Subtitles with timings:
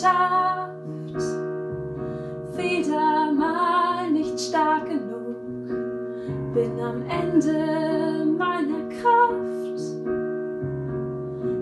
[0.00, 0.70] geschafft,
[2.56, 5.68] wieder mal nicht stark genug,
[6.54, 9.80] bin am Ende meiner Kraft.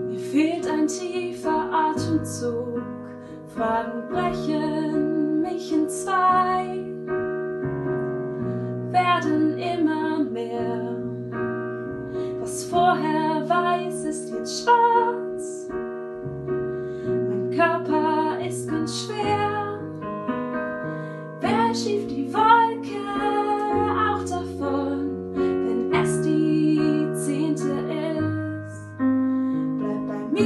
[0.07, 2.81] Mir fehlt ein tiefer Atemzug,
[3.53, 4.68] Fragen brechen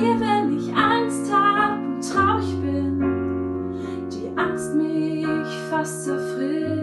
[0.01, 4.09] wenn ich Angst hab und traurig bin.
[4.09, 5.25] Die Angst mich
[5.69, 6.82] fast zerfrisst.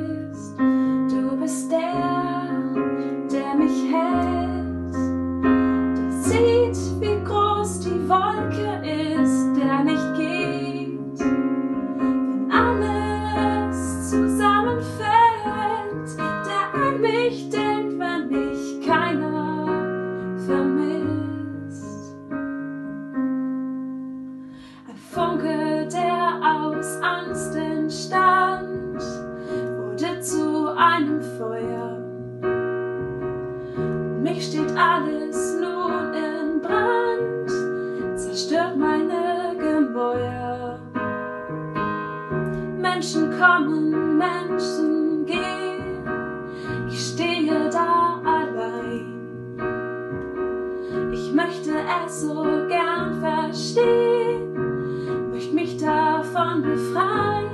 [56.61, 57.51] Befreien.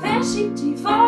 [0.00, 1.05] Wer schiebt die Wolke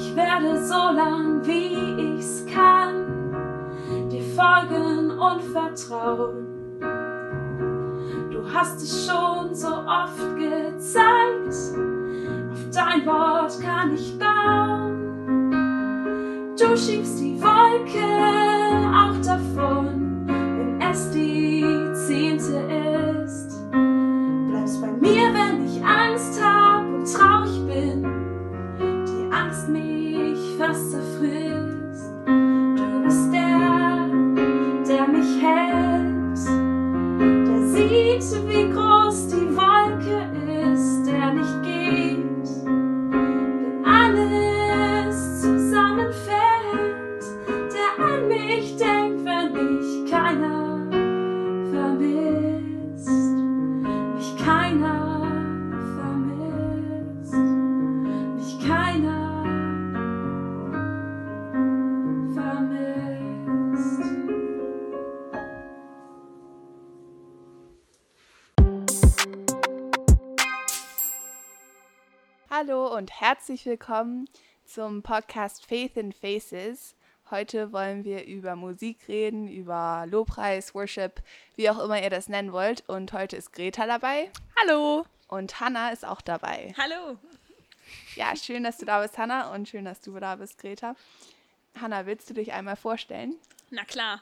[0.00, 3.08] Ich werde so lang wie ich's kann
[4.08, 6.46] dir folgen und vertrauen.
[8.30, 11.54] Du hast es schon so oft gezeigt,
[12.52, 14.94] auf dein Wort kann ich bauen.
[16.56, 18.04] Du schiebst die Wolke
[18.94, 21.64] auch davon, wenn es die
[22.06, 22.62] zehnte
[23.24, 23.58] ist.
[24.48, 26.17] Bleibst bei mir, wenn ich Angst
[72.60, 74.28] Hallo und herzlich willkommen
[74.64, 76.96] zum Podcast Faith in Faces.
[77.30, 81.22] Heute wollen wir über Musik reden, über Lobpreis, Worship,
[81.54, 82.82] wie auch immer ihr das nennen wollt.
[82.88, 85.06] Und heute ist Greta dabei Hallo.
[85.28, 86.74] und Hannah ist auch dabei.
[86.76, 87.16] Hallo.
[88.16, 90.96] Ja, schön, dass du da bist, Hannah, und schön, dass du da bist, Greta.
[91.80, 93.36] Hannah, willst du dich einmal vorstellen?
[93.70, 94.20] Na klar.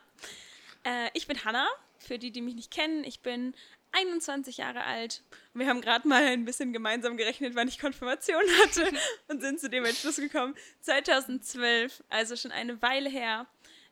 [0.84, 1.66] Äh, ich bin Hanna,
[2.00, 3.02] für die, die mich nicht kennen.
[3.04, 3.54] Ich bin
[3.92, 5.22] 21 Jahre alt.
[5.56, 8.92] Wir haben gerade mal ein bisschen gemeinsam gerechnet, wann ich Konfirmation hatte
[9.28, 10.54] und sind zu dem Entschluss gekommen.
[10.82, 13.46] 2012, also schon eine Weile her.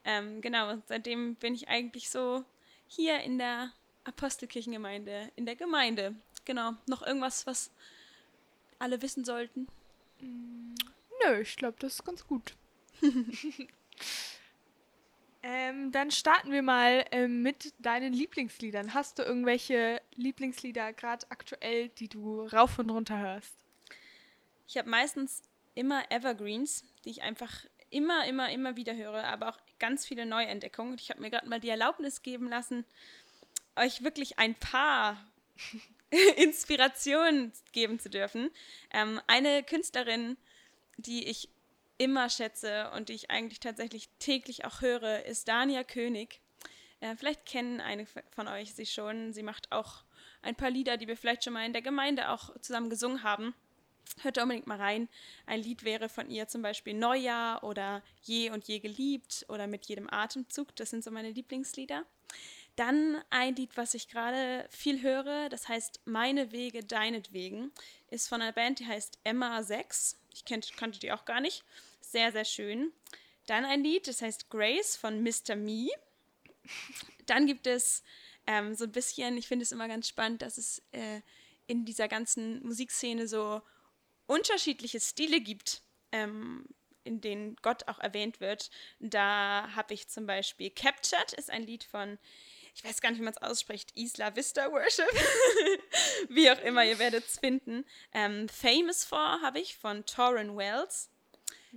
[0.04, 2.44] Ähm, genau, seitdem bin ich eigentlich so
[2.86, 3.72] hier in der
[4.04, 6.14] Apostelkirchengemeinde, in der Gemeinde.
[6.44, 7.70] Genau, noch irgendwas, was
[8.78, 9.66] alle wissen sollten.
[10.20, 12.54] Nö, ich glaube, das ist ganz gut.
[15.46, 18.94] ähm, dann starten wir mal ähm, mit deinen Lieblingsliedern.
[18.94, 23.54] Hast du irgendwelche Lieblingslieder gerade aktuell, die du rauf und runter hörst?
[24.66, 25.42] Ich habe meistens
[25.74, 27.52] immer Evergreens, die ich einfach
[27.90, 30.96] immer, immer, immer wieder höre, aber auch ganz viele Neuentdeckungen.
[30.98, 32.86] Ich habe mir gerade mal die Erlaubnis geben lassen,
[33.76, 35.22] euch wirklich ein paar
[36.36, 38.50] Inspirationen geben zu dürfen.
[38.90, 40.38] Ähm, eine Künstlerin,
[40.96, 41.50] die ich
[41.98, 46.40] immer schätze und die ich eigentlich tatsächlich täglich auch höre, ist Dania König.
[47.00, 49.32] Äh, vielleicht kennen einige von euch sie schon.
[49.32, 50.04] Sie macht auch
[50.42, 53.54] ein paar Lieder, die wir vielleicht schon mal in der Gemeinde auch zusammen gesungen haben.
[54.20, 55.08] Hört da unbedingt mal rein.
[55.46, 59.86] Ein Lied wäre von ihr zum Beispiel Neujahr oder Je und Je geliebt oder Mit
[59.86, 60.76] jedem Atemzug.
[60.76, 62.04] Das sind so meine Lieblingslieder.
[62.76, 67.70] Dann ein Lied, was ich gerade viel höre, das heißt Meine Wege deinetwegen,
[68.10, 70.18] ist von einer Band, die heißt Emma 6.
[70.34, 71.64] Ich kannte die auch gar nicht.
[72.00, 72.92] Sehr, sehr schön.
[73.46, 75.56] Dann ein Lied, das heißt Grace von Mr.
[75.56, 75.88] Me.
[77.26, 78.02] Dann gibt es
[78.46, 81.20] ähm, so ein bisschen, ich finde es immer ganz spannend, dass es äh,
[81.66, 83.62] in dieser ganzen Musikszene so
[84.26, 85.82] unterschiedliche Stile gibt,
[86.12, 86.66] ähm,
[87.04, 88.70] in denen Gott auch erwähnt wird.
[88.98, 92.18] Da habe ich zum Beispiel Captured, ist ein Lied von,
[92.74, 95.08] ich weiß gar nicht, wie man es ausspricht, Isla Vista Worship.
[96.28, 97.84] wie auch immer, ihr werdet es finden.
[98.12, 101.10] Ähm, Famous For habe ich von Torrin Wells.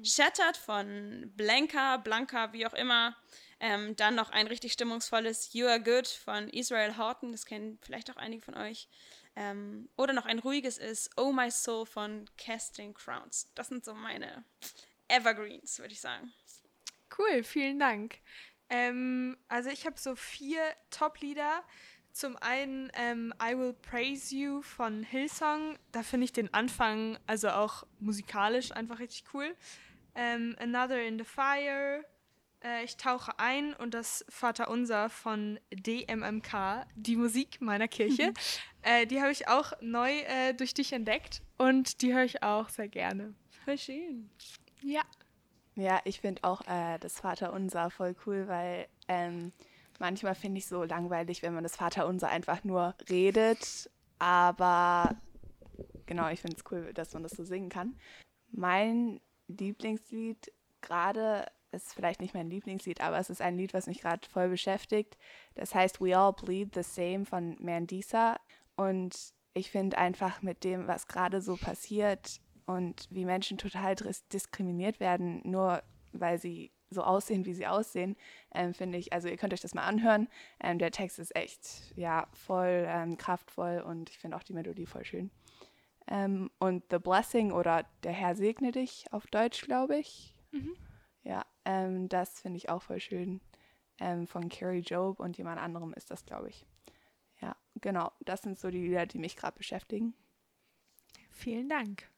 [0.04, 3.16] Shattered von Blanca, Blanca, wie auch immer.
[3.60, 8.12] Ähm, dann noch ein richtig stimmungsvolles You Are Good von Israel Horton, das kennen vielleicht
[8.12, 8.88] auch einige von euch.
[9.36, 13.52] Ähm, oder noch ein ruhiges ist Oh My Soul von Casting Crowns.
[13.56, 14.44] Das sind so meine
[15.08, 16.34] Evergreens, würde ich sagen.
[17.18, 18.20] Cool, vielen Dank.
[18.70, 21.64] Ähm, also ich habe so vier Top-Lieder.
[22.12, 25.78] Zum einen ähm, I Will Praise You von Hillsong.
[25.92, 29.56] Da finde ich den Anfang, also auch musikalisch, einfach richtig cool.
[30.16, 32.04] Ähm, Another in the Fire.
[32.64, 38.34] Äh, ich tauche ein und das Vaterunser von DMMK, die Musik meiner Kirche.
[38.82, 42.70] äh, die habe ich auch neu äh, durch dich entdeckt und die höre ich auch
[42.70, 43.36] sehr gerne.
[43.64, 44.30] Voll schön.
[44.82, 45.04] Ja.
[45.78, 49.52] Ja, ich finde auch äh, das Vaterunser voll cool, weil ähm,
[50.00, 53.88] manchmal finde ich so langweilig, wenn man das Vaterunser einfach nur redet.
[54.18, 55.16] Aber
[56.08, 57.96] genau, ich finde es cool, dass man das so singen kann.
[58.50, 60.52] Mein Lieblingslied
[60.82, 64.50] gerade ist vielleicht nicht mein Lieblingslied, aber es ist ein Lied, was mich gerade voll
[64.50, 65.16] beschäftigt.
[65.54, 68.40] Das heißt We All Bleed the Same von Mandisa.
[68.76, 69.16] Und
[69.54, 73.96] ich finde einfach mit dem, was gerade so passiert und wie Menschen total
[74.32, 75.82] diskriminiert werden, nur
[76.12, 78.16] weil sie so aussehen, wie sie aussehen,
[78.54, 80.28] ähm, finde ich, also ihr könnt euch das mal anhören.
[80.60, 84.86] Ähm, der Text ist echt, ja, voll ähm, kraftvoll und ich finde auch die Melodie
[84.86, 85.32] voll schön.
[86.08, 90.34] Ähm, und The Blessing oder Der Herr segne dich auf Deutsch, glaube ich.
[90.52, 90.76] Mhm.
[91.24, 93.42] Ja, ähm, das finde ich auch voll schön.
[94.00, 96.66] Ähm, von Carrie Job und jemand anderem ist das, glaube ich.
[97.42, 98.12] Ja, genau.
[98.22, 100.14] Das sind so die Lieder, die mich gerade beschäftigen.
[101.32, 102.10] Vielen Dank.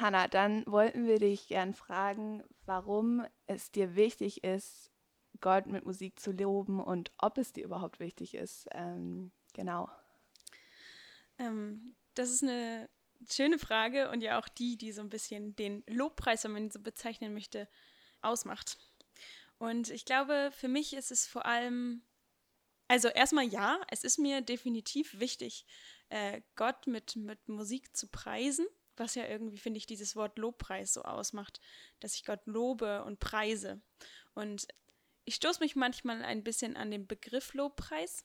[0.00, 4.90] Hanna, dann wollten wir dich gern fragen, warum es dir wichtig ist,
[5.40, 8.68] Gott mit Musik zu loben und ob es dir überhaupt wichtig ist.
[8.72, 9.90] Ähm, genau.
[11.38, 12.88] Ähm, das ist eine
[13.30, 16.70] schöne Frage und ja auch die, die so ein bisschen den Lobpreis, wenn man ihn
[16.70, 17.68] so bezeichnen möchte,
[18.22, 18.78] ausmacht.
[19.58, 22.02] Und ich glaube, für mich ist es vor allem,
[22.88, 25.66] also erstmal ja, es ist mir definitiv wichtig,
[26.08, 28.66] äh, Gott mit, mit Musik zu preisen,
[28.98, 31.60] was ja irgendwie, finde ich, dieses Wort Lobpreis so ausmacht,
[32.00, 33.80] dass ich Gott lobe und preise.
[34.34, 34.66] Und
[35.24, 38.24] ich stoße mich manchmal ein bisschen an den Begriff Lobpreis,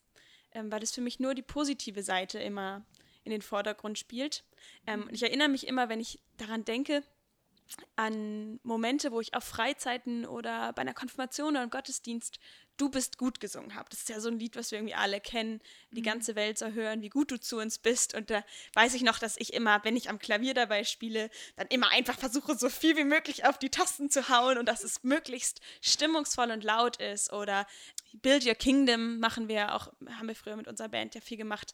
[0.54, 2.86] ähm, weil es für mich nur die positive Seite immer
[3.24, 4.44] in den Vordergrund spielt.
[4.88, 7.04] Ähm, und ich erinnere mich immer, wenn ich daran denke,
[7.96, 12.40] an Momente, wo ich auf Freizeiten oder bei einer Konfirmation oder einem Gottesdienst
[12.82, 13.90] Du bist gut gesungen habe.
[13.92, 15.62] Das ist ja so ein Lied, was wir irgendwie alle kennen.
[15.92, 16.06] Die mhm.
[16.06, 18.16] ganze Welt soll hören, wie gut du zu uns bist.
[18.16, 21.68] Und da weiß ich noch, dass ich immer, wenn ich am Klavier dabei spiele, dann
[21.68, 25.04] immer einfach versuche, so viel wie möglich auf die Tasten zu hauen und dass es
[25.04, 27.32] möglichst stimmungsvoll und laut ist.
[27.32, 27.68] Oder
[28.14, 31.74] Build Your Kingdom machen wir auch, haben wir früher mit unserer Band ja viel gemacht.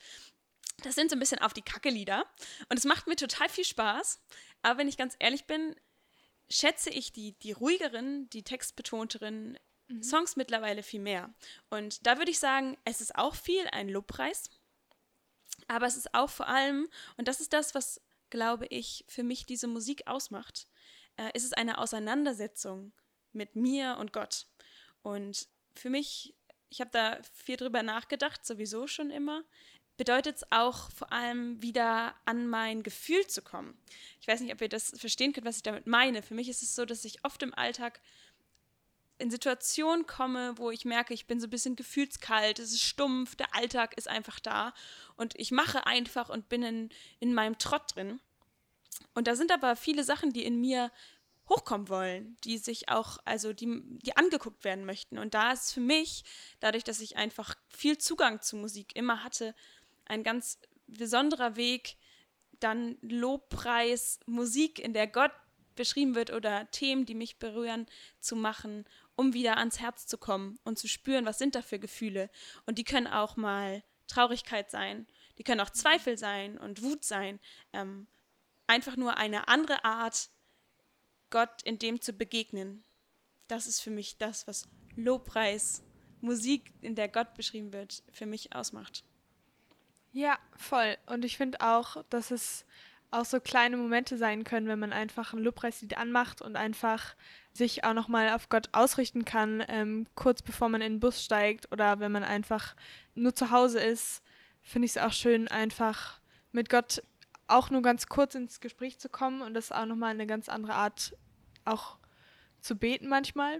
[0.84, 2.26] Das sind so ein bisschen auf die Kacke-Lieder.
[2.68, 4.20] Und es macht mir total viel Spaß.
[4.62, 5.74] Aber wenn ich ganz ehrlich bin,
[6.50, 10.04] schätze ich die, die ruhigeren, die textbetonteren mhm.
[10.04, 11.34] Songs mittlerweile viel mehr.
[11.70, 14.50] Und da würde ich sagen, es ist auch viel ein Lobpreis.
[15.68, 16.88] Aber es ist auch vor allem,
[17.18, 20.68] und das ist das, was, glaube ich, für mich diese Musik ausmacht,
[21.18, 22.94] äh, ist es eine Auseinandersetzung
[23.34, 24.48] mit mir und Gott.
[25.02, 26.36] Und für mich,
[26.70, 29.44] ich habe da viel drüber nachgedacht, sowieso schon immer
[29.98, 33.78] bedeutet es auch vor allem wieder an mein Gefühl zu kommen.
[34.22, 36.22] Ich weiß nicht, ob ihr das verstehen könnt, was ich damit meine.
[36.22, 38.00] Für mich ist es so, dass ich oft im Alltag
[39.20, 43.36] in Situationen komme, wo ich merke, ich bin so ein bisschen gefühlskalt, es ist stumpf,
[43.36, 44.74] der Alltag ist einfach da
[45.16, 46.90] und ich mache einfach und bin in,
[47.20, 48.20] in meinem Trott drin.
[49.16, 50.92] und da sind aber viele Sachen, die in mir
[51.50, 55.18] hochkommen wollen, die sich auch, also die, die angeguckt werden möchten.
[55.18, 56.24] Und da ist für mich,
[56.60, 59.56] dadurch, dass ich einfach viel Zugang zu Musik immer hatte,
[60.08, 61.98] ein ganz besonderer Weg,
[62.60, 65.32] dann Lobpreis, Musik, in der Gott
[65.76, 67.86] beschrieben wird oder Themen, die mich berühren,
[68.20, 68.86] zu machen,
[69.16, 72.30] um wieder ans Herz zu kommen und zu spüren, was sind da für Gefühle.
[72.66, 77.40] Und die können auch mal Traurigkeit sein, die können auch Zweifel sein und Wut sein.
[77.74, 78.08] Ähm,
[78.66, 80.30] einfach nur eine andere Art,
[81.30, 82.84] Gott in dem zu begegnen.
[83.48, 85.84] Das ist für mich das, was Lobpreis,
[86.22, 89.04] Musik, in der Gott beschrieben wird, für mich ausmacht.
[90.18, 90.98] Ja, voll.
[91.06, 92.66] Und ich finde auch, dass es
[93.12, 97.16] auch so kleine Momente sein können, wenn man einfach ein Lobpreislied anmacht und einfach
[97.54, 101.72] sich auch nochmal auf Gott ausrichten kann, ähm, kurz bevor man in den Bus steigt
[101.72, 102.76] oder wenn man einfach
[103.14, 104.24] nur zu Hause ist,
[104.64, 106.20] finde ich es auch schön, einfach
[106.52, 107.04] mit Gott
[107.46, 110.74] auch nur ganz kurz ins Gespräch zu kommen und das auch nochmal eine ganz andere
[110.74, 111.16] Art,
[111.64, 112.00] auch
[112.60, 113.60] zu beten manchmal.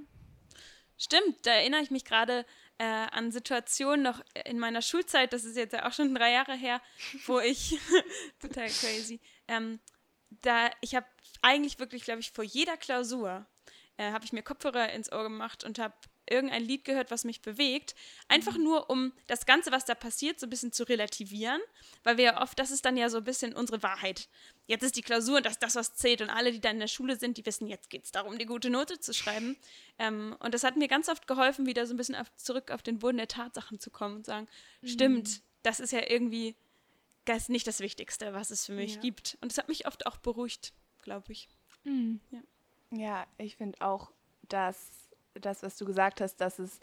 [0.98, 2.48] Stimmt, da erinnere ich mich gerade
[2.80, 6.56] äh, an Situationen noch in meiner Schulzeit, das ist jetzt ja auch schon drei Jahre
[6.56, 6.82] her,
[7.26, 7.80] wo ich,
[8.40, 9.80] total crazy, ähm,
[10.42, 11.06] da, ich habe
[11.42, 13.46] eigentlich wirklich, glaube ich, vor jeder Klausur,
[13.98, 15.94] äh, habe ich mir Kopfhörer ins Ohr gemacht und habe
[16.30, 17.96] irgendein Lied gehört, was mich bewegt.
[18.28, 18.64] Einfach mhm.
[18.64, 21.62] nur, um das Ganze, was da passiert, so ein bisschen zu relativieren,
[22.04, 24.30] weil wir ja oft, das ist dann ja so ein bisschen unsere Wahrheit.
[24.66, 26.82] Jetzt ist die Klausur und das ist das, was zählt und alle, die dann in
[26.82, 29.58] der Schule sind, die wissen, jetzt geht es darum, die gute Note zu schreiben.
[30.00, 32.82] Ähm, und das hat mir ganz oft geholfen, wieder so ein bisschen auf, zurück auf
[32.82, 34.48] den Boden der Tatsachen zu kommen und sagen,
[34.82, 34.88] mhm.
[34.88, 36.56] stimmt, das ist ja irgendwie
[37.28, 39.02] das ist nicht das Wichtigste, was es für mich ja.
[39.02, 39.38] gibt.
[39.42, 41.50] Und es hat mich oft auch beruhigt, glaube ich.
[41.84, 42.22] Mhm.
[42.32, 42.42] Ja.
[42.92, 44.12] ja, ich finde auch,
[44.44, 45.07] dass
[45.40, 46.80] das, was du gesagt hast, dass es,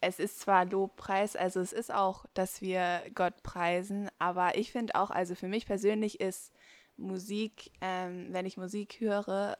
[0.00, 4.94] es ist zwar Lobpreis, also es ist auch, dass wir Gott preisen, aber ich finde
[4.96, 6.52] auch, also für mich persönlich ist
[6.96, 9.56] Musik, ähm, wenn ich Musik höre,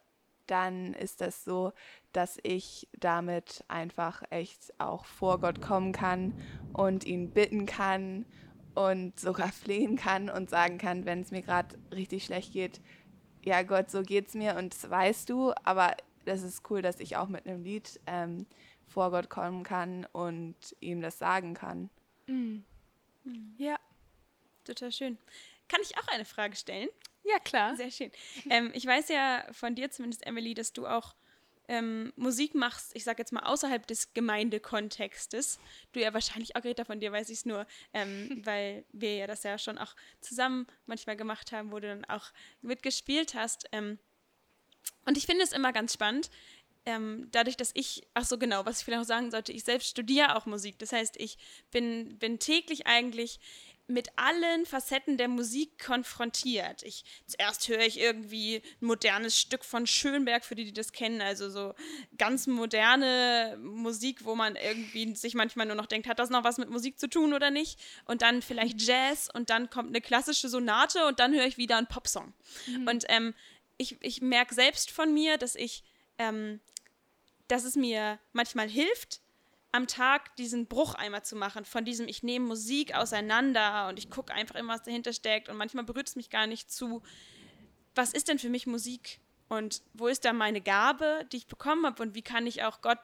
[0.46, 1.72] dann ist das so,
[2.12, 6.34] dass ich damit einfach echt auch vor Gott kommen kann
[6.72, 8.26] und ihn bitten kann
[8.74, 12.80] und sogar flehen kann und sagen kann, wenn es mir gerade richtig schlecht geht,
[13.44, 17.16] ja Gott, so geht's mir und das weißt du, aber das ist cool, dass ich
[17.16, 18.46] auch mit einem Lied ähm,
[18.86, 21.90] vor Gott kommen kann und ihm das sagen kann.
[22.26, 22.64] Mhm.
[23.24, 23.54] Mhm.
[23.58, 23.78] Ja,
[24.64, 25.18] total schön.
[25.68, 26.88] Kann ich auch eine Frage stellen?
[27.24, 27.76] Ja, klar.
[27.76, 28.10] Sehr schön.
[28.50, 31.14] Ähm, ich weiß ja von dir zumindest, Emily, dass du auch
[31.68, 35.58] ähm, Musik machst, ich sage jetzt mal außerhalb des Gemeindekontextes.
[35.92, 39.26] Du ja wahrscheinlich auch, Greta, von dir weiß ich es nur, ähm, weil wir ja
[39.26, 43.68] das ja schon auch zusammen manchmal gemacht haben, wo du dann auch mitgespielt hast.
[45.04, 46.30] Und ich finde es immer ganz spannend,
[46.84, 49.88] ähm, dadurch, dass ich, ach so genau, was ich vielleicht noch sagen sollte, ich selbst
[49.88, 50.78] studiere auch Musik.
[50.78, 51.38] Das heißt, ich
[51.70, 53.38] bin, bin täglich eigentlich
[53.88, 56.82] mit allen Facetten der Musik konfrontiert.
[56.82, 61.20] Ich, zuerst höre ich irgendwie ein modernes Stück von Schönberg, für die, die das kennen,
[61.20, 61.74] also so
[62.16, 66.58] ganz moderne Musik, wo man irgendwie sich manchmal nur noch denkt, hat das noch was
[66.58, 67.78] mit Musik zu tun oder nicht?
[68.04, 71.76] Und dann vielleicht Jazz und dann kommt eine klassische Sonate und dann höre ich wieder
[71.76, 72.32] einen Popsong.
[72.68, 72.88] Mhm.
[72.88, 73.34] Und ähm,
[73.76, 75.84] ich, ich merke selbst von mir, dass ich,
[76.18, 76.60] ähm,
[77.48, 79.20] dass es mir manchmal hilft,
[79.72, 84.10] am Tag diesen Bruch einmal zu machen, von diesem, ich nehme Musik auseinander und ich
[84.10, 87.02] gucke einfach immer, was dahinter steckt und manchmal berührt es mich gar nicht zu,
[87.94, 91.86] was ist denn für mich Musik und wo ist da meine Gabe, die ich bekommen
[91.86, 92.98] habe und wie kann ich auch Gott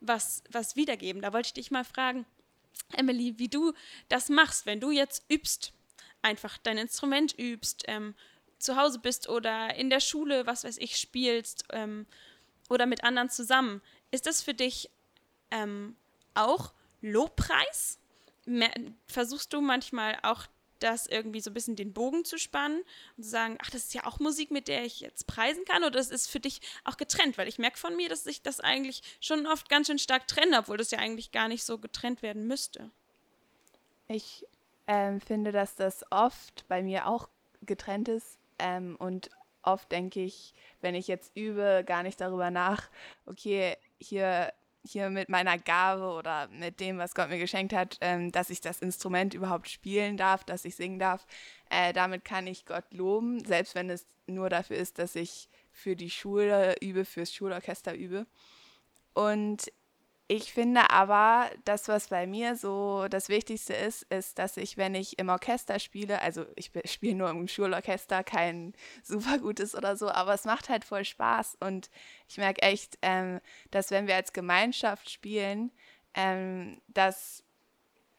[0.00, 1.20] was, was wiedergeben.
[1.20, 2.26] Da wollte ich dich mal fragen,
[2.92, 3.72] Emily, wie du
[4.08, 5.72] das machst, wenn du jetzt übst,
[6.22, 8.14] einfach dein Instrument übst, ähm,
[8.62, 12.06] zu Hause bist oder in der Schule, was weiß ich, spielst ähm,
[12.68, 13.82] oder mit anderen zusammen.
[14.10, 14.90] Ist das für dich
[15.50, 15.96] ähm,
[16.34, 17.98] auch Lobpreis?
[19.06, 20.46] Versuchst du manchmal auch
[20.78, 22.82] das irgendwie so ein bisschen den Bogen zu spannen
[23.16, 25.84] und zu sagen, ach, das ist ja auch Musik, mit der ich jetzt preisen kann,
[25.84, 27.38] oder das ist für dich auch getrennt?
[27.38, 30.58] Weil ich merke von mir, dass ich das eigentlich schon oft ganz schön stark trenne,
[30.58, 32.90] obwohl das ja eigentlich gar nicht so getrennt werden müsste.
[34.08, 34.44] Ich
[34.88, 37.28] ähm, finde, dass das oft bei mir auch
[37.64, 39.28] getrennt ist ähm, und
[39.62, 42.88] oft denke ich, wenn ich jetzt übe, gar nicht darüber nach,
[43.26, 44.52] okay, hier
[44.84, 48.60] hier mit meiner Gabe oder mit dem, was Gott mir geschenkt hat, ähm, dass ich
[48.60, 51.26] das Instrument überhaupt spielen darf, dass ich singen darf.
[51.70, 55.94] Äh, damit kann ich Gott loben, selbst wenn es nur dafür ist, dass ich für
[55.94, 58.26] die Schule übe, fürs Schulorchester übe.
[59.14, 59.70] Und
[60.34, 64.94] ich finde aber, das, was bei mir so das Wichtigste ist, ist, dass ich, wenn
[64.94, 68.72] ich im Orchester spiele, also ich spiele nur im Schulorchester, kein
[69.02, 71.90] super gutes oder so, aber es macht halt voll Spaß und
[72.28, 75.70] ich merke echt, ähm, dass wenn wir als Gemeinschaft spielen,
[76.14, 77.44] ähm, dass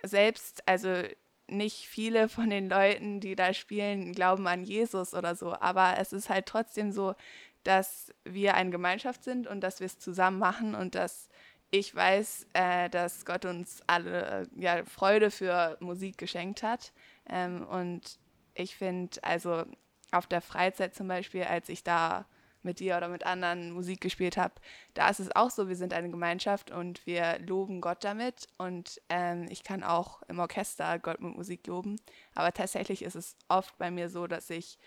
[0.03, 1.01] selbst, also
[1.47, 5.53] nicht viele von den Leuten, die da spielen, glauben an Jesus oder so.
[5.53, 7.15] Aber es ist halt trotzdem so,
[7.63, 11.29] dass wir eine Gemeinschaft sind und dass wir es zusammen machen und dass
[11.73, 16.93] ich weiß, äh, dass Gott uns alle äh, ja, Freude für Musik geschenkt hat.
[17.27, 18.19] Ähm, und
[18.53, 19.63] ich finde, also
[20.11, 22.27] auf der Freizeit zum Beispiel, als ich da
[22.61, 24.53] mit dir oder mit anderen Musik gespielt habe,
[24.93, 28.47] da ist es auch so, wir sind eine Gemeinschaft und wir loben Gott damit.
[28.59, 31.99] Und ähm, ich kann auch im Orchester Gott mit Musik loben.
[32.35, 34.77] Aber tatsächlich ist es oft bei mir so, dass ich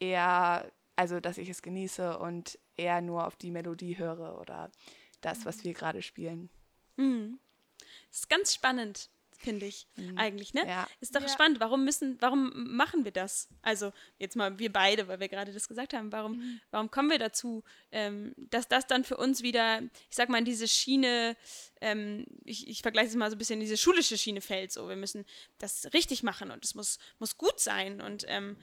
[0.00, 4.72] eher, also dass ich es genieße und eher nur auf die Melodie höre oder
[5.20, 6.48] das, was wir gerade spielen.
[6.96, 7.38] Mhm.
[8.10, 10.16] Das ist ganz spannend, finde ich Mhm.
[10.16, 10.66] eigentlich, ne?
[10.66, 10.88] Ja.
[11.00, 11.28] Ist doch Ja.
[11.28, 11.60] spannend.
[11.60, 13.48] Warum müssen, warum machen wir das?
[13.60, 16.10] Also jetzt mal wir beide, weil wir gerade das gesagt haben.
[16.10, 16.60] Warum, Mhm.
[16.70, 20.46] warum kommen wir dazu, ähm, dass das dann für uns wieder, ich sag mal, in
[20.46, 21.36] diese Schiene,
[21.82, 24.72] ähm, ich, ich vergleiche es mal so ein bisschen in diese schulische Schiene fällt.
[24.72, 25.26] So, wir müssen
[25.58, 28.56] das richtig machen und es muss, muss gut sein und ähm,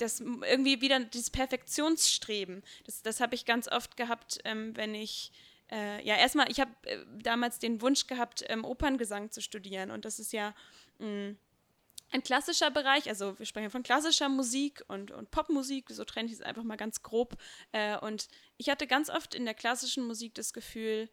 [0.00, 2.62] das irgendwie wieder dieses Perfektionsstreben.
[2.84, 5.32] Das, das habe ich ganz oft gehabt, ähm, wenn ich
[5.70, 9.90] äh, ja erstmal, ich habe äh, damals den Wunsch gehabt, ähm, Operngesang zu studieren.
[9.90, 10.54] Und das ist ja
[10.98, 11.34] mh,
[12.12, 16.34] ein klassischer Bereich, also wir sprechen von klassischer Musik und, und Popmusik, so trenne ich
[16.34, 17.36] es einfach mal ganz grob.
[17.72, 21.08] Äh, und ich hatte ganz oft in der klassischen Musik das Gefühl,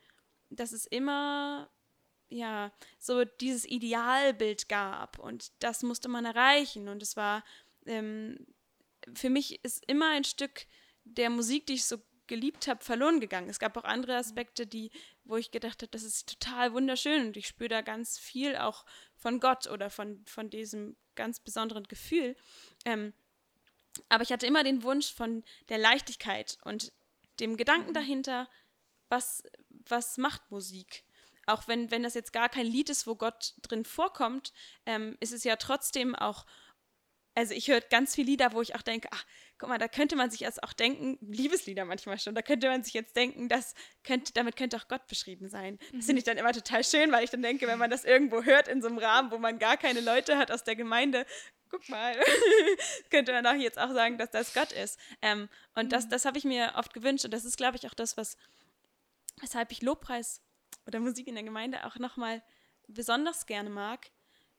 [0.50, 1.70] dass es immer
[2.29, 5.20] ja so dieses Idealbild gab.
[5.20, 6.88] Und das musste man erreichen.
[6.88, 7.44] Und es war
[7.86, 8.48] ähm,
[9.14, 10.66] für mich ist immer ein Stück
[11.04, 11.98] der Musik, die ich so
[12.28, 13.50] geliebt habe, verloren gegangen.
[13.50, 14.92] Es gab auch andere Aspekte, die,
[15.24, 18.86] wo ich gedacht habe, das ist total wunderschön und ich spüre da ganz viel auch
[19.16, 22.36] von Gott oder von, von diesem ganz besonderen Gefühl.
[22.86, 23.14] Ähm,
[24.10, 26.91] aber ich hatte immer den Wunsch von der Leichtigkeit und
[27.39, 28.50] dem Gedanken dahinter,
[29.10, 31.04] was, was macht Musik?
[31.46, 34.52] Auch wenn, wenn das jetzt gar kein Lied ist, wo Gott drin vorkommt,
[34.86, 36.46] ähm, ist es ja trotzdem auch
[37.38, 39.23] also ich höre ganz viele Lieder, wo ich auch denke, ach,
[39.60, 42.82] guck mal, da könnte man sich jetzt auch denken, Liebeslieder manchmal schon, da könnte man
[42.82, 45.78] sich jetzt denken, das könnte, damit könnte auch Gott beschrieben sein.
[45.93, 48.41] Das finde ich dann immer total schön, weil ich dann denke, wenn man das irgendwo
[48.41, 51.28] hört in so einem Rahmen, wo man gar keine Leute hat aus der Gemeinde,
[51.69, 52.19] guck mal,
[53.12, 55.00] könnte man auch jetzt auch sagen, dass das Gott ist.
[55.21, 57.93] Ähm, und das, das habe ich mir oft gewünscht und das ist, glaube ich, auch
[57.93, 58.36] das, was,
[59.41, 60.41] weshalb ich Lobpreis
[60.88, 62.41] oder Musik in der Gemeinde auch nochmal
[62.88, 64.10] besonders gerne mag,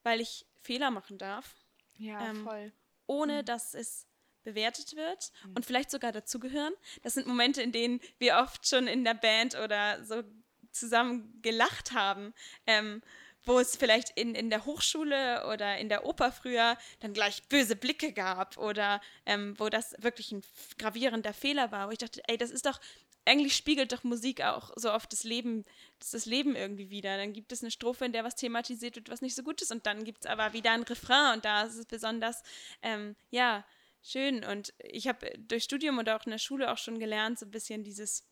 [0.05, 1.57] weil ich Fehler machen darf
[1.99, 2.73] Ja, Ähm, voll.
[3.07, 4.07] ohne dass es
[4.45, 6.73] bewertet wird und vielleicht sogar dazugehören.
[7.03, 10.23] Das sind Momente, in denen wir oft schon in der Band oder so
[10.71, 12.33] zusammen gelacht haben,
[12.67, 13.03] ähm,
[13.45, 17.77] wo es vielleicht in, in der Hochschule oder in der Oper früher dann gleich böse
[17.77, 20.43] Blicke gab oder ähm, wo das wirklich ein
[20.79, 22.81] gravierender Fehler war, wo ich dachte, ey, das ist doch,
[23.25, 25.65] eigentlich spiegelt doch Musik auch so oft das Leben,
[25.99, 27.17] das, das Leben irgendwie wieder.
[27.17, 29.71] Dann gibt es eine Strophe, in der was thematisiert wird, was nicht so gut ist
[29.71, 32.43] und dann gibt es aber wieder ein Refrain und da ist es besonders,
[32.83, 33.65] ähm, ja,
[34.03, 34.45] schön.
[34.45, 37.51] Und ich habe durch Studium oder auch in der Schule auch schon gelernt, so ein
[37.51, 38.25] bisschen dieses,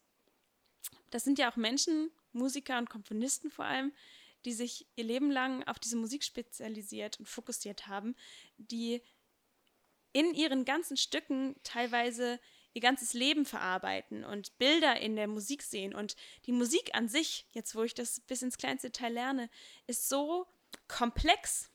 [1.11, 3.93] das sind ja auch Menschen, Musiker und Komponisten vor allem,
[4.45, 8.15] die sich ihr Leben lang auf diese Musik spezialisiert und fokussiert haben,
[8.57, 9.03] die
[10.13, 12.41] in ihren ganzen Stücken teilweise
[12.77, 15.95] ihr ganzes Leben verarbeiten und Bilder in der Musik sehen.
[15.95, 19.51] Und die Musik an sich, jetzt wo ich das bis ins kleinste Detail lerne,
[19.87, 20.47] ist so
[20.87, 21.71] komplex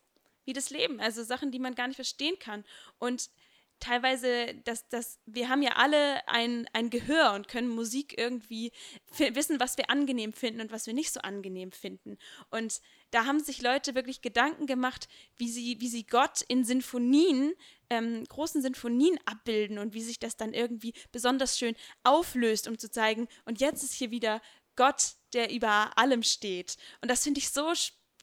[0.46, 1.00] wie das Leben.
[1.00, 2.64] Also Sachen, die man gar nicht verstehen kann.
[3.00, 3.32] Und
[3.80, 8.72] teilweise, das, das, wir haben ja alle ein, ein Gehör und können Musik irgendwie
[9.18, 12.20] wissen, was wir angenehm finden und was wir nicht so angenehm finden.
[12.52, 12.80] Und
[13.12, 17.54] da haben sich Leute wirklich Gedanken gemacht, wie sie, wie sie Gott in Sinfonien,
[17.90, 22.90] ähm, großen Sinfonien abbilden und wie sich das dann irgendwie besonders schön auflöst, um zu
[22.90, 24.42] zeigen, und jetzt ist hier wieder
[24.76, 26.78] Gott, der über allem steht.
[27.02, 27.74] Und das finde ich so,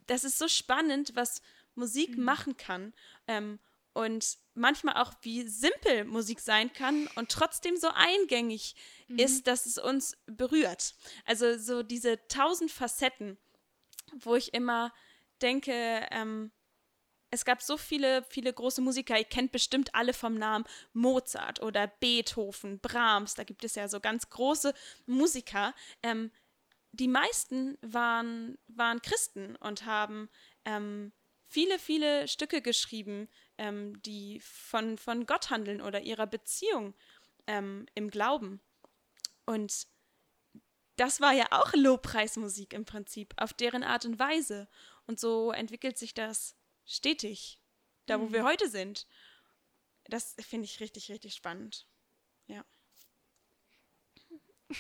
[0.07, 1.43] das ist so spannend, was
[1.75, 2.93] Musik machen kann.
[3.27, 3.59] Ähm,
[3.93, 8.77] und manchmal auch, wie simpel Musik sein kann und trotzdem so eingängig
[9.09, 10.95] ist, dass es uns berührt.
[11.25, 13.39] Also so diese tausend Facetten,
[14.21, 14.93] wo ich immer
[15.41, 16.51] denke, ähm,
[17.31, 21.87] es gab so viele, viele große Musiker, ihr kennt bestimmt alle vom Namen Mozart oder
[21.87, 24.73] Beethoven, Brahms, da gibt es ja so ganz große
[25.07, 25.75] Musiker.
[26.03, 26.31] Ähm,
[26.93, 30.31] die meisten waren, waren Christen und haben
[30.65, 31.13] ähm,
[31.47, 36.95] viele, viele Stücke geschrieben, ähm, die von, von Gott handeln oder ihrer Beziehung
[37.47, 38.61] ähm, im Glauben.
[39.45, 39.87] Und
[41.01, 44.69] das war ja auch Lobpreismusik im Prinzip, auf deren Art und Weise.
[45.07, 47.61] Und so entwickelt sich das stetig,
[48.07, 49.07] da wo wir heute sind.
[50.05, 51.87] Das finde ich richtig, richtig spannend.
[52.47, 52.65] Ja.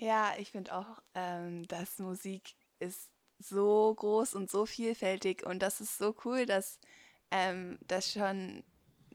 [0.00, 5.80] Ja, ich finde auch, ähm, dass Musik ist so groß und so vielfältig und das
[5.80, 6.80] ist so cool, dass,
[7.30, 8.64] ähm, dass schon,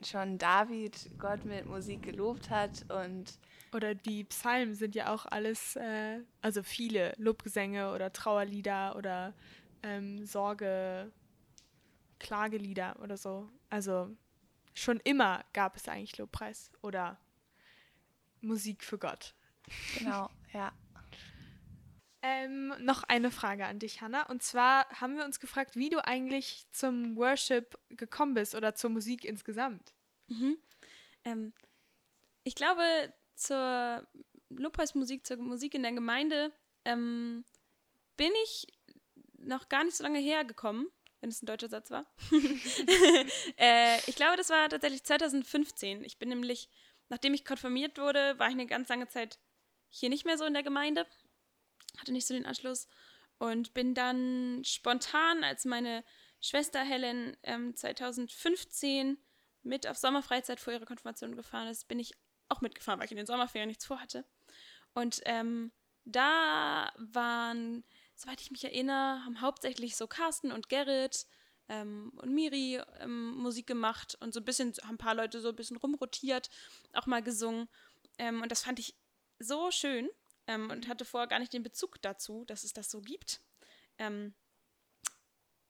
[0.08, 3.39] schon David Gott mit Musik gelobt hat und
[3.74, 9.34] Oder die Psalmen sind ja auch alles, äh, also viele Lobgesänge oder Trauerlieder oder
[9.84, 11.12] ähm, Sorge,
[12.20, 13.50] Klagelieder oder so.
[13.70, 14.15] Also
[14.74, 17.20] schon immer gab es eigentlich Lobpreis oder
[18.41, 19.34] Musik für Gott.
[19.98, 20.72] genau, ja.
[22.22, 24.24] Ähm, noch eine Frage an dich, Hannah.
[24.24, 28.89] Und zwar haben wir uns gefragt, wie du eigentlich zum Worship gekommen bist oder zur
[28.89, 29.94] Musik insgesamt.
[31.23, 31.53] Ähm,
[32.43, 32.83] ich glaube,
[33.35, 34.07] zur
[34.49, 36.51] Lobpreismusik, zur Musik in der Gemeinde
[36.85, 37.43] ähm,
[38.17, 38.67] bin ich
[39.38, 40.88] noch gar nicht so lange hergekommen,
[41.21, 42.05] wenn es ein deutscher Satz war.
[43.57, 46.03] äh, ich glaube, das war tatsächlich 2015.
[46.03, 46.69] Ich bin nämlich,
[47.09, 49.39] nachdem ich konfirmiert wurde, war ich eine ganz lange Zeit
[49.89, 51.05] hier nicht mehr so in der Gemeinde,
[51.97, 52.88] hatte nicht so den Anschluss
[53.38, 56.03] und bin dann spontan, als meine
[56.41, 59.17] Schwester Helen ähm, 2015
[59.65, 62.13] mit auf Sommerfreizeit vor ihrer Konfirmation gefahren ist, bin ich
[62.49, 64.25] auch mitgefahren, weil ich in den Sommerferien nichts vorhatte.
[64.93, 65.71] Und ähm,
[66.06, 67.84] da waren,
[68.15, 71.25] soweit ich mich erinnere, haben hauptsächlich so Carsten und Gerrit
[71.67, 75.49] ähm, und Miri ähm, Musik gemacht und so ein bisschen, haben ein paar Leute so
[75.49, 76.49] ein bisschen rumrotiert,
[76.93, 77.67] auch mal gesungen.
[78.17, 78.95] Ähm, und das fand ich
[79.39, 80.10] so schön
[80.47, 83.41] ähm, und hatte vorher gar nicht den Bezug dazu, dass es das so gibt.
[83.97, 84.36] Ähm,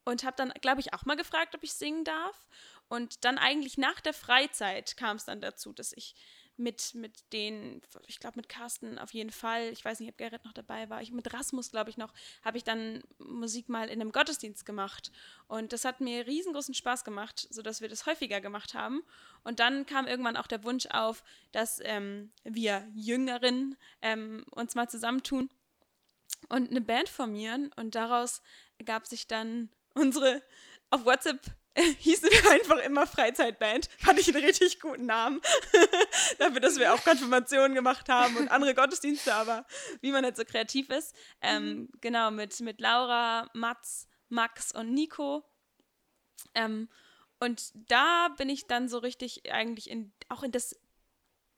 [0.03, 2.47] und habe dann, glaube ich, auch mal gefragt, ob ich singen darf.
[2.87, 6.15] Und dann eigentlich nach der Freizeit kam es dann dazu, dass ich
[6.57, 10.45] mit, mit den, ich glaube mit Carsten auf jeden Fall, ich weiß nicht, ob Gerrit
[10.45, 13.99] noch dabei war, ich, mit Rasmus, glaube ich noch, habe ich dann Musik mal in
[13.99, 15.11] einem Gottesdienst gemacht.
[15.47, 19.03] Und das hat mir riesengroßen Spaß gemacht, sodass wir das häufiger gemacht haben.
[19.43, 24.89] Und dann kam irgendwann auch der Wunsch auf, dass ähm, wir Jüngeren ähm, uns mal
[24.89, 25.49] zusammentun
[26.47, 27.71] und eine Band formieren.
[27.75, 28.41] Und daraus
[28.85, 30.41] gab sich dann unsere
[30.89, 31.41] auf WhatsApp
[31.99, 33.89] hießen wir einfach immer Freizeitband.
[33.97, 35.41] Fand ich einen richtig guten Namen.
[36.39, 39.65] Dafür, dass wir auch Konfirmationen gemacht haben und andere Gottesdienste, aber
[40.01, 41.15] wie man halt so kreativ ist.
[41.41, 45.43] Ähm, Genau, mit, mit Laura, Mats, Max und Nico.
[46.53, 46.89] Ähm,
[47.39, 50.79] und da bin ich dann so richtig eigentlich in, auch in das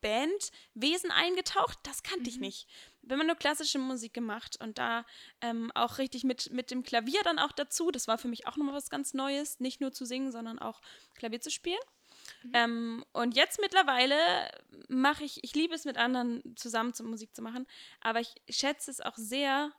[0.02, 1.80] Bandwesen eingetaucht.
[1.84, 2.68] Das kannte ich nicht.
[3.10, 5.06] Wenn man nur klassische Musik gemacht und da
[5.42, 7.92] ähm, auch richtig mit, mit dem Klavier dann auch dazu.
[7.92, 9.60] Das war für mich auch nochmal was ganz Neues.
[9.60, 10.82] Nicht nur zu singen, sondern auch
[11.16, 11.80] Klavier zu spielen.
[12.54, 14.16] Ähm, und jetzt mittlerweile
[14.90, 17.66] mache ich, ich liebe es mit anderen zusammen zu Musik zu machen,
[18.02, 19.72] aber ich schätze es auch sehr,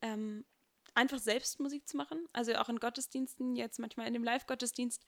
[0.00, 0.44] ähm,
[0.94, 2.26] einfach selbst Musik zu machen.
[2.32, 5.04] Also auch in Gottesdiensten, jetzt manchmal in dem Live-Gottesdienst,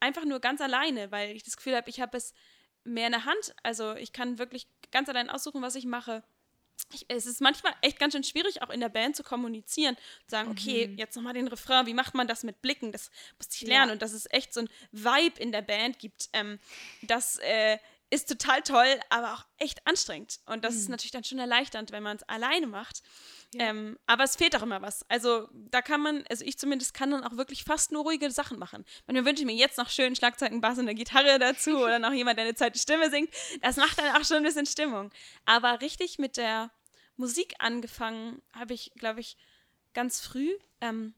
[0.00, 2.34] einfach nur ganz alleine, weil ich das Gefühl habe, ich habe es
[2.84, 3.54] mehr in der Hand.
[3.62, 6.24] Also ich kann wirklich ganz allein aussuchen, was ich mache.
[6.92, 9.96] Ich, es ist manchmal echt ganz schön schwierig, auch in der Band zu kommunizieren.
[10.26, 12.92] Zu sagen, okay, jetzt nochmal den Refrain, wie macht man das mit Blicken?
[12.92, 13.92] Das musste ich lernen.
[13.92, 16.58] Und dass es echt so ein Vibe in der Band gibt, ähm,
[17.02, 17.78] das äh,
[18.10, 20.40] ist total toll, aber auch echt anstrengend.
[20.46, 23.02] Und das ist natürlich dann schon erleichternd, wenn man es alleine macht.
[23.54, 25.04] Ähm, aber es fehlt auch immer was.
[25.10, 28.58] Also da kann man, also ich zumindest kann dann auch wirklich fast nur ruhige Sachen
[28.58, 28.84] machen.
[29.06, 32.12] Manchmal wünsche ich mir jetzt noch schön Schlagzeugen, Bass und eine Gitarre dazu oder noch
[32.12, 33.30] jemand, der eine zweite Stimme singt.
[33.60, 35.10] Das macht dann auch schon ein bisschen Stimmung.
[35.44, 36.70] Aber richtig mit der
[37.16, 39.36] Musik angefangen habe ich, glaube ich,
[39.92, 40.50] ganz früh.
[40.80, 41.14] Ähm,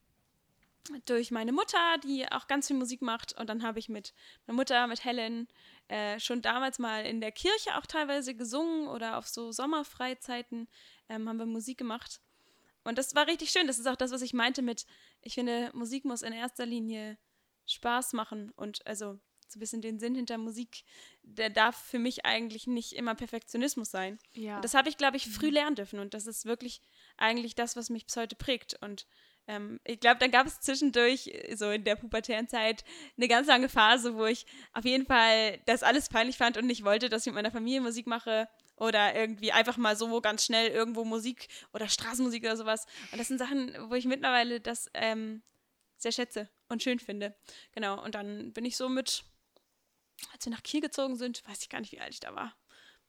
[1.05, 3.38] durch meine Mutter, die auch ganz viel Musik macht.
[3.38, 4.14] Und dann habe ich mit
[4.46, 5.48] meiner Mutter, mit Helen,
[5.90, 10.68] äh, schon damals mal in der Kirche auch teilweise gesungen oder auf so Sommerfreizeiten
[11.09, 12.20] ähm, haben wir Musik gemacht.
[12.85, 13.66] Und das war richtig schön.
[13.66, 14.87] Das ist auch das, was ich meinte mit,
[15.20, 17.18] ich finde, Musik muss in erster Linie
[17.66, 20.85] Spaß machen und also so ein bisschen den Sinn hinter Musik,
[21.24, 24.20] der darf für mich eigentlich nicht immer Perfektionismus sein.
[24.33, 24.57] Ja.
[24.57, 25.98] Und das habe ich, glaube ich, früh lernen dürfen.
[25.98, 26.81] Und das ist wirklich
[27.16, 28.81] eigentlich das, was mich bis heute prägt.
[28.81, 29.09] Und
[29.46, 32.85] ähm, ich glaube, dann gab es zwischendurch, äh, so in der pubertären Zeit,
[33.16, 36.85] eine ganz lange Phase, wo ich auf jeden Fall das alles peinlich fand und nicht
[36.85, 40.70] wollte, dass ich mit meiner Familie Musik mache oder irgendwie einfach mal so ganz schnell
[40.70, 42.87] irgendwo Musik oder Straßenmusik oder sowas.
[43.12, 45.42] Und das sind Sachen, wo ich mittlerweile das ähm,
[45.98, 47.37] sehr schätze und schön finde.
[47.72, 49.24] Genau, und dann bin ich so mit,
[50.33, 52.57] als wir nach Kiel gezogen sind, weiß ich gar nicht, wie alt ich da war,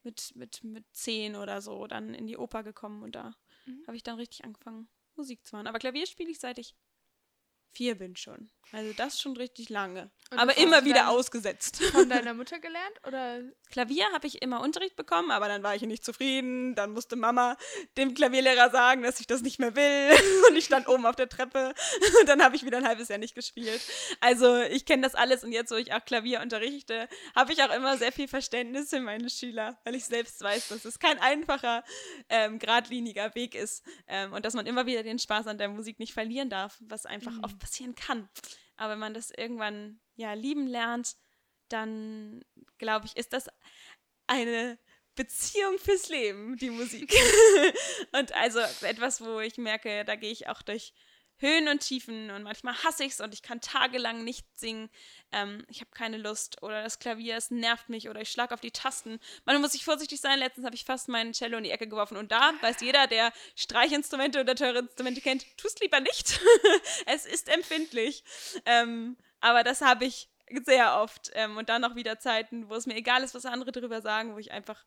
[0.04, 3.36] mit, mit, mit zehn oder so, dann in die Oper gekommen und da
[3.88, 5.68] habe ich dann richtig angefangen, Musik zu machen.
[5.68, 6.76] Aber Klavier spiele ich, seit ich
[7.72, 8.52] vier bin schon.
[8.72, 10.12] Also das schon richtig lange.
[10.30, 11.82] Und aber immer wieder ausgesetzt.
[11.84, 13.08] Von deiner Mutter gelernt?
[13.08, 13.44] Oder?
[13.72, 16.76] Klavier habe ich immer Unterricht bekommen, aber dann war ich nicht zufrieden.
[16.76, 17.58] Dann musste Mama
[17.98, 20.12] dem Klavierlehrer sagen, dass ich das nicht mehr will.
[20.50, 21.74] Und ich stand oben auf der Treppe.
[22.20, 23.82] Und dann habe ich wieder ein halbes Jahr nicht gespielt.
[24.20, 25.44] Also ich kenne das alles.
[25.44, 29.00] Und jetzt, wo ich auch Klavier unterrichte, habe ich auch immer sehr viel Verständnis für
[29.00, 31.84] meine Schüler, weil ich selbst weiß, dass es kein einfacher,
[32.30, 33.84] ähm, geradliniger Weg ist.
[34.08, 37.06] Ähm, und dass man immer wieder den Spaß an der Musik nicht verlieren darf, was
[37.06, 38.30] einfach oft passieren kann.
[38.78, 41.16] Aber wenn man das irgendwann ja lieben lernt,
[41.72, 42.44] dann
[42.78, 43.50] glaube ich, ist das
[44.28, 44.78] eine
[45.16, 47.14] Beziehung fürs Leben, die Musik.
[48.14, 50.94] und also etwas, wo ich merke, da gehe ich auch durch
[51.42, 54.90] Höhen und Tiefen und manchmal hasse ich es und ich kann tagelang nicht singen.
[55.32, 58.62] Ähm, ich habe keine Lust oder das Klavier, es nervt mich oder ich schlage auf
[58.62, 59.20] die Tasten.
[59.46, 60.38] Man muss sich vorsichtig sein.
[60.38, 63.34] Letztens habe ich fast meinen Cello in die Ecke geworfen und da weiß jeder, der
[63.56, 66.40] Streichinstrumente oder teure Instrumente kennt, tust lieber nicht.
[67.08, 68.24] es ist empfindlich.
[68.66, 70.30] Ähm, aber das habe ich
[70.64, 71.32] sehr oft.
[71.34, 74.34] Ähm, und dann auch wieder Zeiten, wo es mir egal ist, was andere darüber sagen,
[74.34, 74.86] wo ich einfach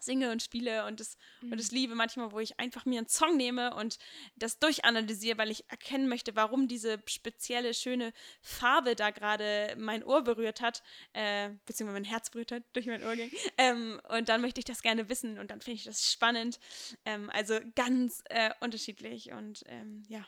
[0.00, 3.36] singe und spiele und es, und es liebe manchmal, wo ich einfach mir einen Song
[3.36, 3.98] nehme und
[4.36, 10.22] das durchanalysiere, weil ich erkennen möchte, warum diese spezielle, schöne Farbe da gerade mein Ohr
[10.22, 10.82] berührt hat,
[11.12, 13.30] äh, beziehungsweise mein Herz berührt hat, durch mein Ohr ging.
[13.58, 16.58] Ähm, und dann möchte ich das gerne wissen und dann finde ich das spannend.
[17.04, 20.26] Ähm, also ganz äh, unterschiedlich und ähm, ja,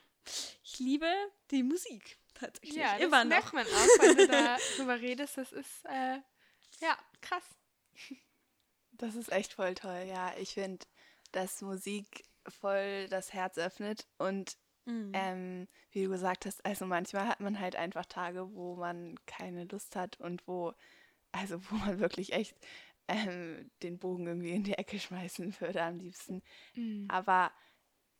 [0.62, 1.10] ich liebe
[1.50, 3.30] die Musik tatsächlich Ja, das immer noch.
[3.30, 5.36] merkt man auch, wenn du darüber redest.
[5.38, 6.18] Das ist, äh,
[6.80, 7.44] ja, krass.
[8.92, 10.32] Das ist echt voll toll, ja.
[10.38, 10.84] Ich finde,
[11.32, 15.10] dass Musik voll das Herz öffnet und Mhm.
[15.12, 19.64] ähm, wie du gesagt hast, also manchmal hat man halt einfach Tage, wo man keine
[19.64, 20.72] Lust hat und wo,
[21.32, 22.56] also wo man wirklich echt
[23.08, 26.42] ähm, den Bogen irgendwie in die Ecke schmeißen würde am liebsten.
[27.08, 27.52] Aber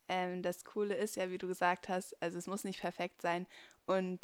[0.07, 3.47] ähm, das Coole ist ja, wie du gesagt hast, also es muss nicht perfekt sein.
[3.89, 4.19] Und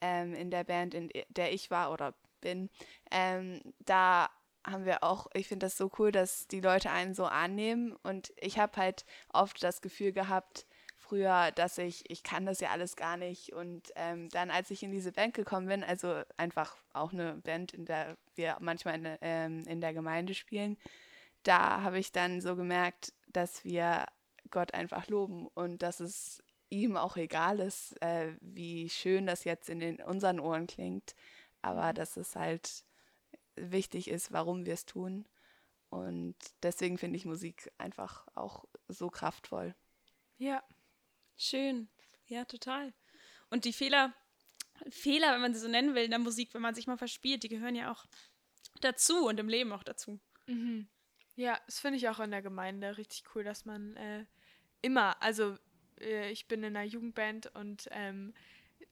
[0.00, 2.70] ähm, in der Band, in der ich war oder bin,
[3.10, 4.30] ähm, da
[4.64, 7.96] haben wir auch, ich finde das so cool, dass die Leute einen so annehmen.
[8.04, 12.70] Und ich habe halt oft das Gefühl gehabt, früher, dass ich, ich kann das ja
[12.70, 13.52] alles gar nicht.
[13.52, 17.72] Und ähm, dann, als ich in diese Band gekommen bin, also einfach auch eine Band,
[17.72, 20.76] in der wir manchmal in, ähm, in der Gemeinde spielen,
[21.42, 24.06] da habe ich dann so gemerkt, dass wir
[24.50, 29.68] Gott einfach loben und dass es ihm auch egal ist, äh, wie schön das jetzt
[29.68, 31.14] in den, unseren Ohren klingt,
[31.62, 32.84] aber dass es halt
[33.56, 35.26] wichtig ist, warum wir es tun.
[35.90, 39.74] Und deswegen finde ich Musik einfach auch so kraftvoll.
[40.36, 40.62] Ja.
[41.36, 41.88] Schön.
[42.26, 42.92] Ja, total.
[43.48, 44.12] Und die Fehler,
[44.90, 47.42] Fehler, wenn man sie so nennen will, in der Musik, wenn man sich mal verspielt,
[47.42, 48.04] die gehören ja auch
[48.80, 50.20] dazu und im Leben auch dazu.
[50.46, 50.88] Mhm.
[51.36, 54.26] Ja, das finde ich auch in der Gemeinde richtig cool, dass man äh,
[54.82, 55.56] immer, also
[56.00, 58.34] ich bin in einer Jugendband und ähm,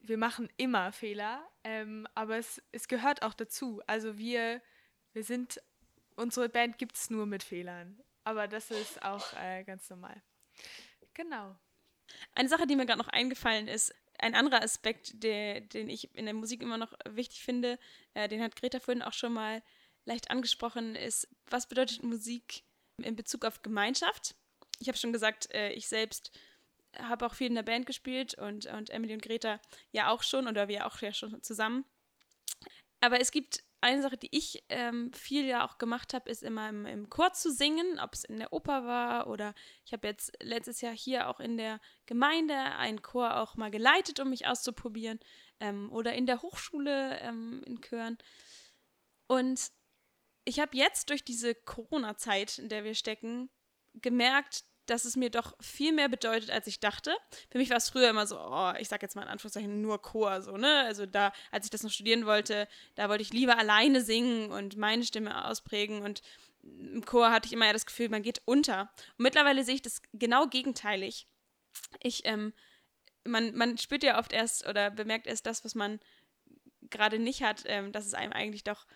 [0.01, 3.83] wir machen immer Fehler, ähm, aber es, es gehört auch dazu.
[3.87, 4.63] Also wir,
[5.13, 5.61] wir sind,
[6.17, 10.23] unsere Band gibt es nur mit Fehlern, aber das ist auch äh, ganz normal.
[11.15, 11.57] Genau.
[12.35, 16.25] Eine Sache, die mir gerade noch eingefallen ist, ein anderer Aspekt, der, den ich in
[16.25, 17.79] der Musik immer noch wichtig finde,
[18.15, 19.63] äh, den hat Greta vorhin auch schon mal
[20.05, 22.63] leicht angesprochen, ist, was bedeutet Musik
[23.03, 24.35] in Bezug auf Gemeinschaft?
[24.79, 26.31] Ich habe schon gesagt, äh, ich selbst
[27.01, 29.61] habe auch viel in der Band gespielt und, und Emily und Greta
[29.93, 31.85] ja auch schon oder wir auch ja schon zusammen.
[33.01, 36.69] Aber es gibt eine Sache, die ich ähm, viel ja auch gemacht habe, ist immer
[36.69, 39.55] im, im Chor zu singen, ob es in der Oper war oder
[39.85, 44.19] ich habe jetzt letztes Jahr hier auch in der Gemeinde einen Chor auch mal geleitet,
[44.19, 45.21] um mich auszuprobieren
[45.61, 48.19] ähm, oder in der Hochschule ähm, in Chören.
[49.27, 49.71] Und
[50.45, 53.51] ich habe jetzt durch diese Corona-Zeit, in der wir stecken,
[53.95, 57.15] gemerkt, dass es mir doch viel mehr bedeutet, als ich dachte.
[57.51, 60.01] Für mich war es früher immer so, oh, ich sag jetzt mal in Anführungszeichen nur
[60.01, 60.85] Chor, so, ne?
[60.85, 64.77] Also da, als ich das noch studieren wollte, da wollte ich lieber alleine singen und
[64.77, 66.23] meine Stimme ausprägen und
[66.63, 68.91] im Chor hatte ich immer ja das Gefühl, man geht unter.
[69.19, 71.29] Und mittlerweile sehe ich das genau gegenteilig.
[72.01, 72.53] Ich, ähm,
[73.25, 76.01] man, man spürt ja oft erst oder bemerkt erst das, was man
[76.91, 78.87] gerade nicht hat, ähm, dass es einem eigentlich doch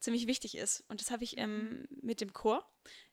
[0.00, 0.84] ziemlich wichtig ist.
[0.88, 2.64] Und das habe ich ähm, mit dem Chor,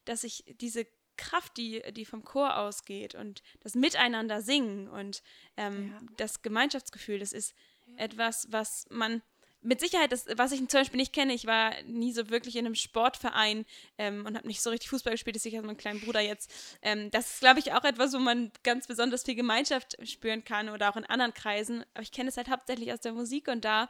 [0.05, 0.85] dass ich diese
[1.21, 5.21] Kraft, die, die vom Chor ausgeht und das Miteinander singen und
[5.57, 6.01] ähm, Ja.
[6.17, 7.53] das Gemeinschaftsgefühl, das ist
[7.97, 9.21] etwas, was man
[9.63, 12.65] mit Sicherheit, das, was ich zum Beispiel nicht kenne, ich war nie so wirklich in
[12.65, 13.65] einem Sportverein
[13.99, 16.51] ähm, und habe nicht so richtig Fußball gespielt, das ist sicher mein kleiner Bruder jetzt.
[16.81, 20.69] Ähm, das ist, glaube ich, auch etwas, wo man ganz besonders viel Gemeinschaft spüren kann
[20.69, 21.85] oder auch in anderen Kreisen.
[21.93, 23.87] Aber ich kenne es halt hauptsächlich aus der Musik und da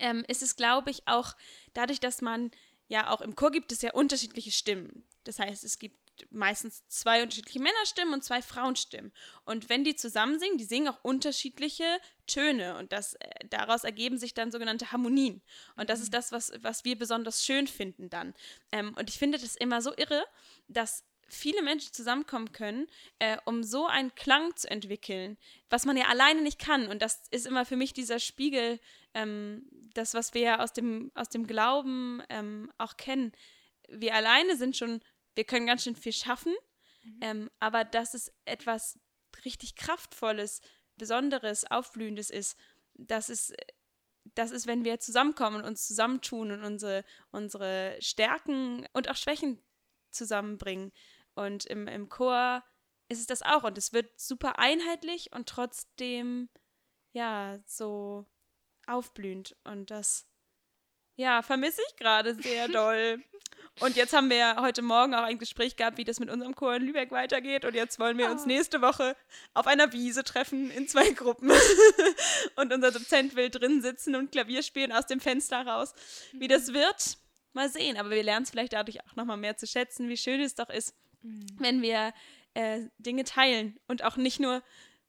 [0.00, 1.36] ähm, ist es, glaube ich, auch
[1.72, 2.50] dadurch, dass man
[2.88, 5.04] ja auch im Chor gibt es ja unterschiedliche Stimmen.
[5.22, 5.96] Das heißt, es gibt
[6.30, 9.12] meistens zwei unterschiedliche Männerstimmen und zwei Frauenstimmen.
[9.44, 14.18] Und wenn die zusammen singen, die singen auch unterschiedliche Töne und das, äh, daraus ergeben
[14.18, 15.42] sich dann sogenannte Harmonien.
[15.76, 18.34] Und das ist das, was, was wir besonders schön finden dann.
[18.72, 20.24] Ähm, und ich finde das immer so irre,
[20.68, 22.86] dass viele Menschen zusammenkommen können,
[23.18, 25.36] äh, um so einen Klang zu entwickeln,
[25.70, 26.88] was man ja alleine nicht kann.
[26.88, 28.80] Und das ist immer für mich dieser Spiegel,
[29.14, 33.32] ähm, das, was wir ja aus dem, aus dem Glauben ähm, auch kennen.
[33.88, 35.00] Wir alleine sind schon,
[35.34, 36.54] wir können ganz schön viel schaffen,
[37.02, 37.20] mhm.
[37.20, 38.98] ähm, aber dass es etwas
[39.44, 40.60] richtig Kraftvolles,
[40.96, 42.56] Besonderes, Aufblühendes ist,
[42.94, 43.54] das ist,
[44.34, 49.62] das ist, wenn wir zusammenkommen und uns zusammentun und unsere, unsere Stärken und auch Schwächen
[50.10, 50.92] zusammenbringen.
[51.34, 52.64] Und im, im Chor
[53.08, 53.64] ist es das auch.
[53.64, 56.48] Und es wird super einheitlich und trotzdem,
[57.12, 58.26] ja, so
[58.86, 59.56] aufblühend.
[59.64, 60.26] Und das,
[61.16, 63.22] ja, vermisse ich gerade sehr doll.
[63.80, 66.54] Und jetzt haben wir ja heute Morgen auch ein Gespräch gehabt, wie das mit unserem
[66.54, 67.64] Chor in Lübeck weitergeht.
[67.64, 68.46] Und jetzt wollen wir uns ah.
[68.46, 69.16] nächste Woche
[69.52, 71.50] auf einer Wiese treffen in zwei Gruppen.
[72.56, 75.92] und unser Dozent will drin sitzen und Klavier spielen aus dem Fenster raus.
[76.32, 77.18] Wie das wird,
[77.52, 77.96] mal sehen.
[77.96, 80.70] Aber wir lernen es vielleicht dadurch auch nochmal mehr zu schätzen, wie schön es doch
[80.70, 81.46] ist, mhm.
[81.58, 82.12] wenn wir
[82.54, 84.62] äh, Dinge teilen und auch nicht nur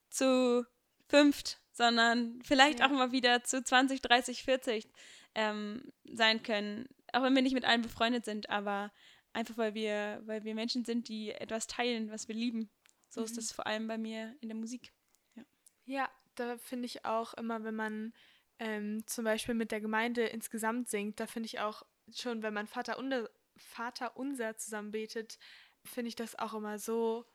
[0.09, 0.65] zu
[1.07, 2.87] fünft, sondern vielleicht ja.
[2.87, 4.87] auch mal wieder zu 20, 30, 40
[5.35, 6.87] ähm, sein können.
[7.15, 8.91] Auch wenn wir nicht mit allen befreundet sind, aber
[9.31, 12.69] einfach weil wir, weil wir Menschen sind, die etwas teilen, was wir lieben.
[13.09, 13.25] So mhm.
[13.25, 14.91] ist das vor allem bei mir in der Musik.
[15.35, 15.43] Ja,
[15.85, 18.13] ja da finde ich auch immer, wenn man
[18.59, 22.67] ähm, zum Beispiel mit der Gemeinde insgesamt singt, da finde ich auch schon, wenn man
[22.67, 25.37] Vater, unser, Vater unser zusammen betet,
[25.83, 27.25] finde ich das auch immer so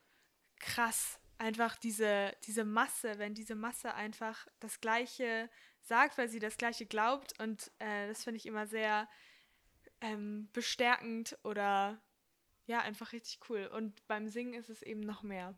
[0.59, 1.19] krass.
[1.39, 5.49] Einfach diese, diese Masse, wenn diese Masse einfach das Gleiche
[5.81, 7.39] sagt, weil sie das Gleiche glaubt.
[7.41, 9.09] Und äh, das finde ich immer sehr
[10.01, 12.01] ähm, bestärkend oder
[12.67, 13.67] ja, einfach richtig cool.
[13.67, 15.57] Und beim Singen ist es eben noch mehr.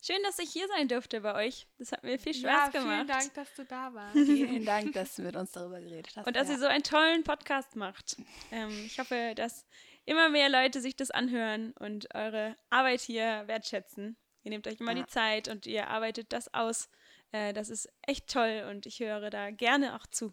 [0.00, 1.66] Schön, dass ich hier sein durfte bei euch.
[1.76, 2.94] Das hat mir viel Spaß ja, gemacht.
[2.94, 4.14] Vielen Dank, dass du da warst.
[4.26, 6.26] vielen Dank, dass du mit uns darüber geredet hast.
[6.26, 6.54] Und dass ja.
[6.54, 8.16] ihr so einen tollen Podcast macht.
[8.52, 9.66] Ähm, ich hoffe, dass
[10.04, 14.16] immer mehr Leute sich das anhören und eure Arbeit hier wertschätzen.
[14.44, 15.02] Ihr nehmt euch immer ja.
[15.02, 16.88] die Zeit und ihr arbeitet das aus.
[17.32, 20.32] Äh, das ist echt toll und ich höre da gerne auch zu.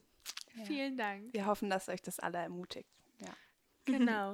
[0.64, 1.34] Vielen Dank.
[1.34, 2.90] Wir hoffen, dass euch das alle ermutigt.
[3.20, 3.30] Ja.
[3.86, 4.32] Genau.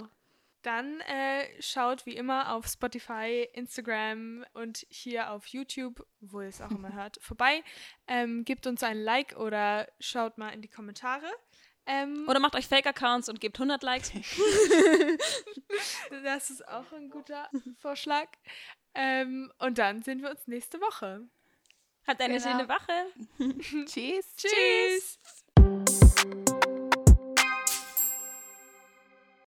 [0.62, 6.62] Dann äh, schaut wie immer auf Spotify, Instagram und hier auf YouTube, wo ihr es
[6.62, 7.64] auch immer hört, vorbei.
[8.08, 11.30] Ähm, gebt uns ein Like oder schaut mal in die Kommentare.
[11.88, 14.12] Ähm, oder macht euch Fake-Accounts und gebt 100 Likes.
[16.24, 18.28] das ist auch ein guter Vorschlag.
[18.94, 21.28] Ähm, und dann sehen wir uns nächste Woche.
[22.06, 22.52] Habt eine genau.
[22.52, 23.08] schöne Woche.
[23.86, 24.36] Tschüss.
[24.36, 25.20] Tschüss.
[26.24, 26.61] you